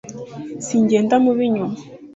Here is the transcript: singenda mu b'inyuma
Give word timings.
singenda 0.65 1.15
mu 1.23 1.31
b'inyuma 1.37 1.77